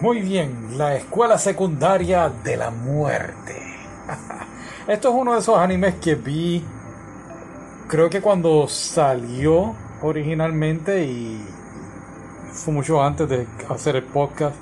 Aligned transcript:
Muy 0.00 0.20
bien, 0.20 0.78
la 0.78 0.94
escuela 0.94 1.38
secundaria 1.38 2.30
de 2.44 2.56
la 2.56 2.70
muerte. 2.70 3.60
Esto 4.86 5.08
es 5.08 5.14
uno 5.16 5.32
de 5.32 5.40
esos 5.40 5.58
animes 5.58 5.96
que 5.96 6.14
vi, 6.14 6.64
creo 7.88 8.08
que 8.08 8.20
cuando 8.20 8.68
salió 8.68 9.74
originalmente 10.00 11.04
y 11.04 11.44
fue 12.52 12.74
mucho 12.74 13.02
antes 13.02 13.28
de 13.28 13.48
hacer 13.68 13.96
el 13.96 14.04
podcast. 14.04 14.54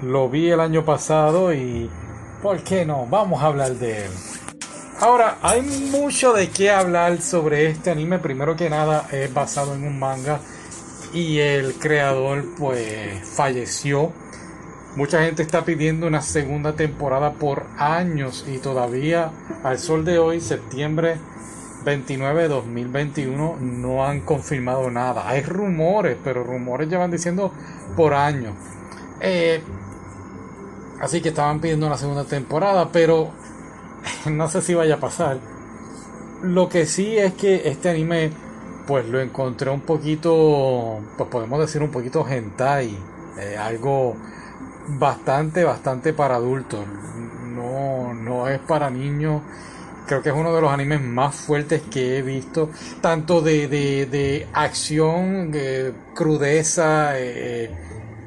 Lo 0.00 0.28
vi 0.28 0.48
el 0.50 0.60
año 0.60 0.84
pasado 0.84 1.52
y, 1.52 1.90
¿por 2.40 2.62
qué 2.62 2.86
no? 2.86 3.04
Vamos 3.10 3.42
a 3.42 3.46
hablar 3.46 3.72
de 3.72 4.04
él. 4.04 4.12
Ahora, 5.00 5.38
hay 5.42 5.62
mucho 5.62 6.32
de 6.32 6.50
qué 6.50 6.70
hablar 6.70 7.20
sobre 7.20 7.66
este 7.66 7.90
anime. 7.90 8.20
Primero 8.20 8.54
que 8.54 8.70
nada, 8.70 9.08
es 9.10 9.34
basado 9.34 9.74
en 9.74 9.88
un 9.88 9.98
manga 9.98 10.38
y 11.12 11.38
el 11.38 11.74
creador 11.80 12.44
pues 12.56 13.28
falleció 13.28 14.12
Mucha 14.96 15.24
gente 15.24 15.42
está 15.42 15.64
pidiendo 15.64 16.06
una 16.06 16.22
segunda 16.22 16.74
temporada 16.76 17.32
por 17.32 17.64
años 17.78 18.44
y 18.46 18.58
todavía 18.58 19.32
al 19.64 19.80
sol 19.80 20.04
de 20.04 20.20
hoy, 20.20 20.40
septiembre 20.40 21.16
29 21.84 22.42
de 22.42 22.48
2021, 22.48 23.56
no 23.60 24.06
han 24.06 24.20
confirmado 24.20 24.92
nada. 24.92 25.28
Hay 25.28 25.42
rumores, 25.42 26.16
pero 26.22 26.44
rumores 26.44 26.88
llevan 26.88 27.10
diciendo 27.10 27.50
por 27.96 28.14
años. 28.14 28.54
Eh, 29.20 29.64
así 31.00 31.20
que 31.20 31.30
estaban 31.30 31.60
pidiendo 31.60 31.88
una 31.88 31.98
segunda 31.98 32.22
temporada, 32.22 32.90
pero 32.92 33.30
no 34.30 34.48
sé 34.48 34.62
si 34.62 34.74
vaya 34.74 34.94
a 34.94 35.00
pasar. 35.00 35.38
Lo 36.40 36.68
que 36.68 36.86
sí 36.86 37.18
es 37.18 37.32
que 37.34 37.68
este 37.68 37.90
anime, 37.90 38.30
pues 38.86 39.08
lo 39.08 39.20
encontré 39.20 39.70
un 39.70 39.80
poquito, 39.80 41.00
pues 41.16 41.28
podemos 41.28 41.58
decir 41.58 41.82
un 41.82 41.90
poquito 41.90 42.24
hentai, 42.28 42.96
eh, 43.40 43.56
algo 43.56 44.14
bastante, 44.86 45.64
bastante 45.64 46.12
para 46.12 46.36
adultos. 46.36 46.84
No, 46.86 48.14
no 48.14 48.48
es 48.48 48.58
para 48.60 48.90
niños. 48.90 49.42
Creo 50.06 50.22
que 50.22 50.28
es 50.28 50.34
uno 50.34 50.54
de 50.54 50.60
los 50.60 50.70
animes 50.70 51.00
más 51.00 51.34
fuertes 51.34 51.82
que 51.90 52.18
he 52.18 52.22
visto. 52.22 52.70
Tanto 53.00 53.40
de, 53.40 53.68
de, 53.68 54.46
acción, 54.52 55.50
de 55.50 55.94
crudeza, 56.14 57.18
eh, 57.18 57.70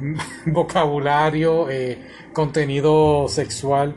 vocabulario, 0.46 1.68
eh, 1.68 1.98
contenido 2.32 3.28
sexual. 3.28 3.94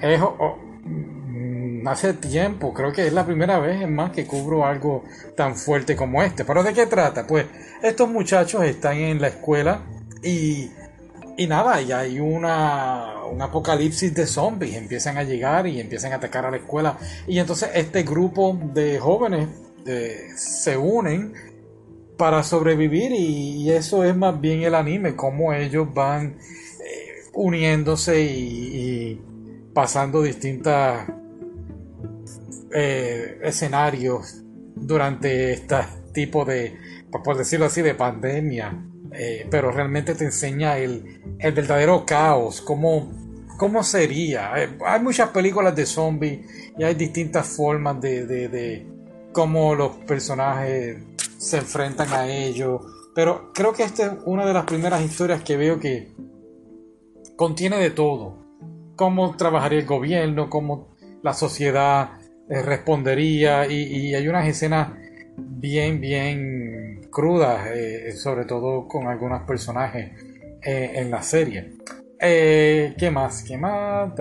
Mm, 0.00 1.86
hace 1.86 2.14
tiempo, 2.14 2.72
creo 2.72 2.92
que 2.92 3.06
es 3.06 3.12
la 3.12 3.24
primera 3.24 3.58
vez 3.58 3.88
más 3.88 4.10
que 4.12 4.26
cubro 4.26 4.64
algo 4.64 5.04
tan 5.36 5.56
fuerte 5.56 5.96
como 5.96 6.22
este. 6.22 6.44
¿Pero 6.44 6.62
de 6.62 6.72
qué 6.72 6.86
trata? 6.86 7.26
Pues 7.26 7.46
estos 7.82 8.08
muchachos 8.08 8.64
están 8.64 8.96
en 8.96 9.20
la 9.20 9.28
escuela 9.28 9.82
y 10.22 10.70
y 11.40 11.46
nada, 11.46 11.80
y 11.80 11.90
hay 11.90 12.20
una, 12.20 13.24
un 13.24 13.40
apocalipsis 13.40 14.14
de 14.14 14.26
zombies, 14.26 14.76
empiezan 14.76 15.16
a 15.16 15.22
llegar 15.22 15.66
y 15.66 15.80
empiezan 15.80 16.12
a 16.12 16.16
atacar 16.16 16.44
a 16.44 16.50
la 16.50 16.58
escuela. 16.58 16.98
Y 17.26 17.38
entonces 17.38 17.70
este 17.72 18.02
grupo 18.02 18.58
de 18.74 18.98
jóvenes 18.98 19.48
eh, 19.86 20.32
se 20.36 20.76
unen 20.76 21.32
para 22.18 22.42
sobrevivir 22.42 23.12
y, 23.12 23.70
eso 23.70 24.04
es 24.04 24.14
más 24.14 24.38
bien 24.38 24.64
el 24.64 24.74
anime, 24.74 25.16
cómo 25.16 25.54
ellos 25.54 25.88
van 25.94 26.36
eh, 26.36 27.22
uniéndose 27.32 28.20
y, 28.22 29.22
pasando 29.72 30.20
distintos 30.20 30.74
eh, 32.74 33.38
escenarios 33.42 34.42
durante 34.76 35.54
este 35.54 35.76
tipo 36.12 36.44
de, 36.44 36.76
por 37.24 37.38
decirlo 37.38 37.64
así, 37.64 37.80
de 37.80 37.94
pandemia. 37.94 38.89
Pero 39.50 39.70
realmente 39.70 40.14
te 40.14 40.24
enseña 40.24 40.78
el, 40.78 41.22
el 41.38 41.52
verdadero 41.52 42.04
caos, 42.06 42.60
cómo, 42.60 43.10
cómo 43.60 43.82
sería. 43.82 44.52
Eh, 44.56 44.78
hay 44.86 45.00
muchas 45.00 45.28
películas 45.28 45.76
de 45.76 45.84
zombies 45.84 46.40
y 46.78 46.82
hay 46.82 46.94
distintas 46.94 47.46
formas 47.46 48.00
de, 48.00 48.24
de, 48.26 48.86
cómo 49.32 49.74
los 49.74 49.96
personajes 50.06 50.96
se 51.36 51.58
enfrentan 51.58 52.10
a 52.10 52.26
ellos. 52.26 52.80
Pero 53.14 53.52
creo 53.52 53.74
que 53.74 53.82
esta 53.82 54.06
es 54.06 54.12
una 54.24 54.46
de 54.46 54.54
las 54.54 54.64
primeras 54.64 55.02
historias 55.02 55.42
que 55.42 55.58
veo 55.58 55.78
que 55.78 56.14
contiene 57.36 57.76
de 57.76 57.90
todo. 57.90 58.38
Cómo 58.96 59.36
trabajaría 59.36 59.80
el 59.80 59.86
gobierno, 59.86 60.48
cómo 60.48 60.88
la 61.22 61.34
sociedad 61.34 62.12
eh, 62.48 62.62
respondería 62.62 63.66
y, 63.66 64.14
hay 64.14 64.26
unas 64.26 64.48
escenas 64.48 64.92
bien, 65.36 66.00
bien 66.00 66.99
crudas, 67.10 67.66
eh, 67.72 68.12
sobre 68.12 68.44
todo 68.44 68.86
con 68.86 69.06
algunos 69.06 69.42
personajes 69.42 70.12
eh, 70.62 70.92
en 70.94 71.10
la 71.10 71.22
serie. 71.22 71.72
Eh, 72.18 72.94
¿Qué 72.98 73.10
más? 73.10 73.42
¿Qué 73.42 73.56
más? 73.56 74.12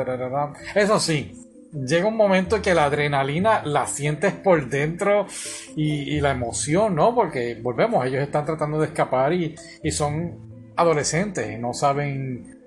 Eso 0.74 1.00
sí, 1.00 1.36
llega 1.74 2.08
un 2.08 2.16
momento 2.16 2.62
que 2.62 2.74
la 2.74 2.86
adrenalina 2.86 3.62
la 3.66 3.88
sientes 3.88 4.34
por 4.34 4.70
dentro 4.70 5.28
y, 5.76 6.20
la 6.22 6.32
emoción, 6.32 6.96
¿no? 6.96 7.14
Porque 7.14 7.60
volvemos, 7.62 8.06
ellos 8.06 8.24
están 8.24 8.46
tratando 8.46 8.80
de 8.80 8.88
escapar 8.88 9.34
y, 9.34 9.56
son 9.92 10.72
adolescentes, 10.76 11.60
no 11.60 11.74
saben, 11.74 12.58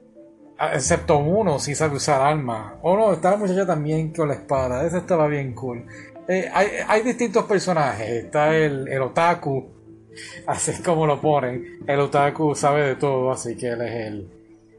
excepto 0.74 1.18
uno, 1.18 1.58
si 1.58 1.74
sabe 1.74 1.96
usar 1.96 2.20
armas. 2.20 2.74
O 2.82 2.96
no, 2.96 3.12
está 3.12 3.30
la 3.32 3.36
muchacha 3.38 3.66
también 3.66 4.12
con 4.12 4.28
la 4.28 4.34
espada, 4.34 4.86
esa 4.86 4.98
estaba 4.98 5.26
bien 5.28 5.54
cool. 5.54 5.86
Eh, 6.28 6.48
hay, 6.52 7.02
distintos 7.02 7.44
personajes, 7.46 8.08
está 8.24 8.54
el, 8.54 8.86
el 8.86 9.02
otaku, 9.02 9.81
Así 10.46 10.72
es 10.72 10.80
como 10.80 11.06
lo 11.06 11.20
ponen. 11.20 11.80
El 11.86 12.00
otaku 12.00 12.54
sabe 12.54 12.86
de 12.86 12.96
todo, 12.96 13.30
así 13.30 13.56
que 13.56 13.68
él 13.68 13.82
es 13.82 14.06
el, 14.06 14.28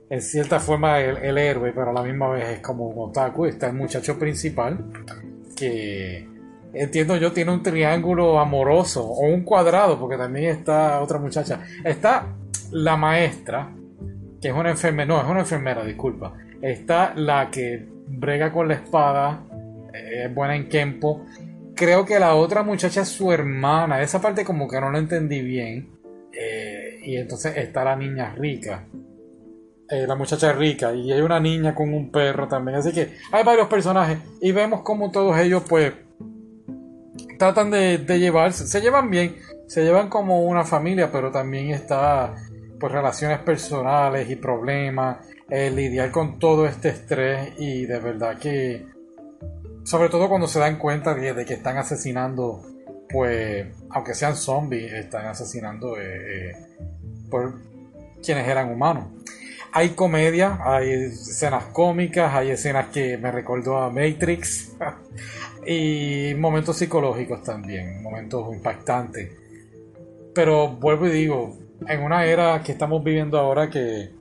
en 0.10 0.22
cierta 0.22 0.60
forma 0.60 1.00
el, 1.00 1.38
héroe, 1.38 1.72
pero 1.74 1.90
a 1.90 1.94
la 1.94 2.04
misma 2.04 2.30
vez 2.30 2.50
es 2.50 2.60
como 2.60 2.88
un 2.88 3.10
otaku. 3.10 3.46
Está 3.46 3.68
el 3.68 3.74
muchacho 3.74 4.18
principal, 4.18 4.78
que 5.56 6.28
entiendo 6.74 7.16
yo 7.18 7.32
tiene 7.32 7.52
un 7.52 7.64
triángulo 7.64 8.40
amoroso, 8.40 9.06
o 9.06 9.28
un 9.28 9.44
cuadrado, 9.44 10.00
porque 10.00 10.18
también 10.18 10.52
está 10.52 11.02
otra 11.02 11.20
muchacha. 11.20 11.62
Está 11.84 12.28
la 12.72 12.98
maestra, 12.98 13.70
que 14.42 14.50
es 14.50 14.54
una 14.54 14.72
enfermera, 14.72 15.08
no, 15.08 15.22
es 15.22 15.28
una 15.28 15.42
enfermera, 15.42 15.84
disculpa. 15.84 16.34
Está 16.62 17.14
la 17.16 17.50
que 17.50 17.86
brega 18.08 18.52
con 18.52 18.68
la 18.68 18.76
espada, 18.76 19.44
eh, 19.94 20.26
es 20.26 20.34
buena 20.34 20.56
en 20.56 20.70
Kempo 20.70 21.26
creo 21.76 22.06
que 22.06 22.20
la 22.20 22.36
otra 22.36 22.64
muchacha 22.64 23.02
es 23.02 23.10
su 23.10 23.32
hermana. 23.32 24.02
Esa 24.02 24.22
parte 24.22 24.46
como 24.46 24.68
que 24.68 24.80
no 24.80 24.92
la 24.92 25.00
entendí 25.00 25.42
bien. 25.42 25.90
Eh, 26.32 27.00
y 27.04 27.18
entonces 27.18 27.56
está 27.58 27.84
la 27.84 27.96
niña 27.96 28.34
rica. 28.36 28.88
Eh, 29.90 30.08
la 30.08 30.16
muchacha 30.16 30.54
rica. 30.54 30.94
Y 30.94 31.12
hay 31.12 31.22
una 31.22 31.40
niña 31.40 31.76
con 31.76 31.94
un 31.94 32.12
perro 32.12 32.48
también. 32.48 32.78
Así 32.78 32.92
que 32.92 33.14
hay 33.32 33.44
varios 33.44 33.68
personajes. 33.68 34.20
Y 34.42 34.52
vemos 34.52 34.82
como 34.82 35.12
todos 35.12 35.38
ellos 35.38 35.64
pues 35.68 35.94
tratan 37.38 37.72
de, 37.72 37.98
llevarse. 38.20 38.68
Se 38.68 38.82
llevan 38.82 39.10
bien. 39.10 39.36
Se 39.68 39.84
llevan 39.84 40.10
como 40.10 40.44
una 40.44 40.64
familia. 40.64 41.12
Pero 41.12 41.32
también 41.32 41.72
está 41.72 42.36
pues 42.80 42.92
relaciones 42.92 43.40
personales 43.40 44.30
y 44.30 44.36
problemas. 44.36 45.18
Eh, 45.50 45.70
lidiar 45.70 46.12
con 46.12 46.40
todo 46.40 46.66
este 46.66 46.90
estrés. 46.90 47.54
Y 47.60 47.86
de 47.86 48.00
verdad 48.00 48.38
que 48.38 48.93
sobre 49.84 50.10
todo 50.10 50.30
cuando 50.30 50.48
se 50.48 50.60
dan 50.60 50.78
cuenta 50.78 51.14
de, 51.14 51.46
que 51.46 51.54
están 51.54 51.78
asesinando, 51.78 52.62
pues, 53.10 53.68
aunque 53.90 54.14
sean 54.14 54.36
zombies, 54.36 54.94
están 54.94 55.26
asesinando 55.26 55.98
eh, 56.00 56.52
eh, 56.52 56.52
por 57.30 57.60
quienes 58.24 58.48
eran 58.48 58.72
humanos. 58.72 59.06
Hay 59.74 59.90
comedia, 59.90 60.60
hay 60.64 60.92
escenas 60.92 61.66
cómicas, 61.66 62.34
hay 62.34 62.52
escenas 62.52 62.88
que 62.88 63.18
me 63.18 63.32
recordó 63.32 63.80
a 63.80 63.90
Matrix 63.90 64.76
y 65.68 66.34
momentos 66.38 66.78
psicológicos 66.78 67.44
también, 67.44 68.02
momentos 68.02 68.54
impactantes. 68.54 69.32
Pero 70.34 70.70
vuelvo 70.70 71.08
y 71.08 71.12
digo, 71.12 71.58
en 71.88 72.04
una 72.04 72.26
era 72.26 72.62
que 72.64 72.72
estamos 72.72 73.04
viviendo 73.04 73.38
ahora 73.38 73.70
que, 73.70 74.12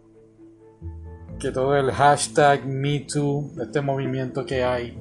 que 1.39 1.53
todo 1.53 1.77
el 1.77 1.91
hashtag 1.93 2.67
MeToo, 2.67 3.53
este 3.63 3.81
movimiento 3.81 4.45
que 4.45 4.65
hay, 4.65 4.99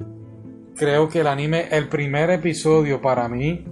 creo 0.76 1.08
que 1.08 1.20
el 1.20 1.26
anime, 1.26 1.68
el 1.70 1.88
primer 1.88 2.30
episodio 2.30 3.00
para 3.00 3.28
mí, 3.28 3.64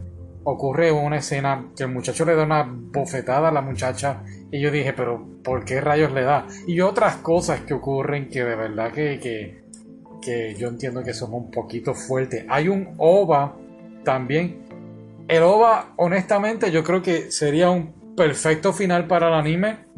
ocurre 0.45 0.91
una 0.91 1.19
escena 1.19 1.67
que 1.77 1.85
el 1.85 1.91
muchacho 1.91 2.25
le 2.25 2.35
da 2.35 2.45
una 2.45 2.67
bofetada 2.67 3.49
a 3.49 3.53
la 3.53 3.61
muchacha 3.61 4.23
y 4.51 4.61
yo 4.61 4.71
dije, 4.71 4.93
pero 4.93 5.27
¿por 5.45 5.65
qué 5.65 5.81
rayos 5.81 6.13
le 6.13 6.23
da? 6.23 6.47
Y 6.67 6.81
otras 6.81 7.17
cosas 7.17 7.61
que 7.61 7.75
ocurren 7.75 8.29
que 8.29 8.43
de 8.43 8.57
verdad 8.57 8.93
que, 8.93 9.21
que, 9.21 9.63
que 10.21 10.55
yo 10.59 10.69
entiendo 10.69 11.03
que 11.05 11.15
son 11.15 11.35
un 11.35 11.51
poquito 11.51 11.95
fuertes. 11.95 12.45
Hay 12.49 12.69
un 12.69 12.95
OVA 12.99 13.57
también. 14.05 14.63
El 15.29 15.43
OVA, 15.43 15.93
honestamente, 15.97 16.71
yo 16.73 16.83
creo 16.83 17.03
que 17.03 17.31
sería 17.31 17.71
un 17.71 18.15
perfecto 18.17 18.73
final 18.73 19.07
para 19.07 19.29
el 19.29 19.35
anime 19.35 19.91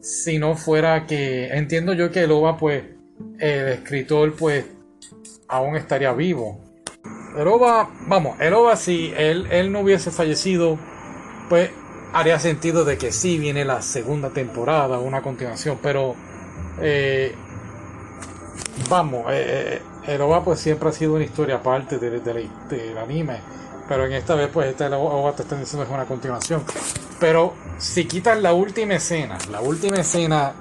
si 0.00 0.38
no 0.38 0.56
fuera 0.56 1.06
que 1.06 1.48
entiendo 1.48 1.92
yo 1.92 2.10
que 2.12 2.22
el 2.22 2.30
OVA, 2.30 2.56
pues, 2.56 2.84
el 3.38 3.68
escritor, 3.68 4.34
pues, 4.34 4.64
aún 5.48 5.76
estaría 5.76 6.12
vivo. 6.12 6.60
El 7.36 7.48
OVA, 7.48 7.90
vamos, 8.06 8.40
el 8.40 8.54
OVA 8.54 8.76
si 8.76 9.12
él, 9.16 9.46
él 9.50 9.70
no 9.70 9.80
hubiese 9.80 10.10
fallecido, 10.10 10.78
pues 11.48 11.70
haría 12.12 12.38
sentido 12.38 12.84
de 12.84 12.96
que 12.96 13.12
sí 13.12 13.38
viene 13.38 13.64
la 13.64 13.82
segunda 13.82 14.30
temporada, 14.30 14.98
una 14.98 15.22
continuación, 15.22 15.78
pero 15.82 16.14
Eh, 16.78 17.34
vamos, 18.88 19.26
eh, 19.30 19.80
eh, 20.06 20.14
el 20.14 20.20
OVA 20.20 20.44
pues 20.44 20.60
siempre 20.60 20.88
ha 20.88 20.92
sido 20.92 21.14
una 21.14 21.24
historia 21.24 21.56
aparte 21.56 21.98
del, 21.98 22.22
anime, 22.98 23.40
pero 23.88 24.04
en 24.04 24.12
esta 24.12 24.34
vez 24.34 24.48
pues 24.52 24.68
esta 24.68 24.96
OVA 24.96 25.32
te 25.32 25.42
están 25.42 25.60
diciendo 25.60 25.84
es 25.84 25.90
una 25.90 26.04
continuación. 26.04 26.62
Pero 27.18 27.54
si 27.78 28.04
quitas 28.06 28.40
la 28.40 28.52
última 28.52 28.94
escena, 28.94 29.38
la 29.50 29.60
última 29.60 29.96
escena 29.96 30.52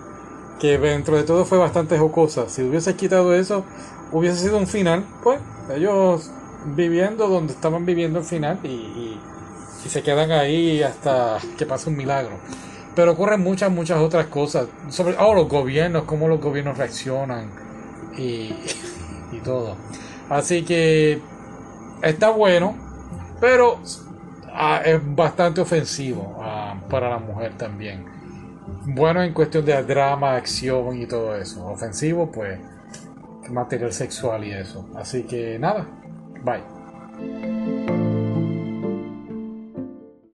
que 0.59 0.77
dentro 0.77 1.17
de 1.17 1.23
todo 1.23 1.43
fue 1.43 1.57
bastante 1.57 1.97
jocosa, 1.97 2.47
si 2.47 2.63
hubiese 2.63 2.95
quitado 2.95 3.35
eso, 3.35 3.65
hubiese 4.11 4.37
sido 4.37 4.57
un 4.57 4.67
final, 4.67 5.05
pues 5.23 5.39
ellos 5.73 6.31
viviendo 6.65 7.27
donde 7.27 7.53
estaban 7.53 7.85
viviendo 7.85 8.19
el 8.19 8.25
final 8.25 8.59
y, 8.63 9.19
se 9.87 10.01
quedan 10.01 10.31
ahí 10.31 10.81
hasta 10.81 11.37
que 11.59 11.65
pase 11.67 11.91
un 11.91 11.95
milagro. 11.95 12.39
Pero 12.95 13.11
ocurren 13.11 13.41
muchas, 13.41 13.71
muchas 13.71 13.99
otras 13.99 14.25
cosas. 14.25 14.65
Sobre 14.89 15.15
oh, 15.19 15.35
los 15.35 15.47
gobiernos, 15.47 16.05
cómo 16.05 16.27
los 16.27 16.41
gobiernos 16.41 16.75
reaccionan 16.75 17.51
y, 18.17 18.55
y 19.31 19.39
todo. 19.43 19.75
Así 20.27 20.63
que 20.63 21.21
está 22.01 22.31
bueno, 22.31 22.75
pero 23.39 23.79
ah, 24.53 24.81
es 24.83 24.99
bastante 25.15 25.61
ofensivo 25.61 26.39
ah, 26.41 26.81
para 26.89 27.09
la 27.09 27.19
mujer 27.19 27.53
también. 27.55 28.05
Bueno 28.87 29.21
en 29.21 29.33
cuestión 29.33 29.65
de 29.65 29.83
drama, 29.83 30.35
acción 30.35 30.99
y 30.99 31.05
todo 31.05 31.35
eso. 31.35 31.63
Ofensivo, 31.67 32.31
pues 32.31 32.59
material 33.49 33.91
sexual 33.91 34.43
y 34.43 34.51
eso. 34.51 34.89
Así 34.95 35.23
que 35.23 35.57
nada, 35.59 35.87
bye. 36.43 37.44